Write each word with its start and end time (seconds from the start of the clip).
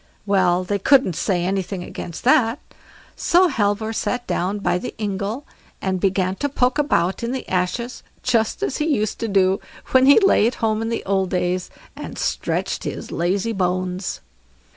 Well, 0.25 0.63
they 0.63 0.79
couldn't 0.79 1.15
say 1.15 1.45
anything 1.45 1.83
against 1.83 2.23
that; 2.23 2.57
so 3.15 3.49
Halvor 3.49 3.93
sat 3.93 4.25
down 4.25 4.57
by 4.57 4.79
the 4.79 4.95
ingle, 4.97 5.45
and 5.79 5.99
began 5.99 6.33
to 6.37 6.49
poke 6.49 6.79
about 6.79 7.21
in 7.21 7.33
the 7.33 7.47
ashes, 7.47 8.01
just 8.23 8.63
as 8.63 8.77
he 8.77 8.85
used 8.87 9.19
to 9.19 9.27
do 9.27 9.59
when 9.91 10.07
he 10.07 10.19
lay 10.19 10.47
at 10.47 10.55
home 10.55 10.81
in 10.81 11.01
old 11.05 11.29
days, 11.29 11.69
and 11.95 12.17
stretched 12.17 12.83
his 12.83 13.11
lazy 13.11 13.53
bones. 13.53 14.21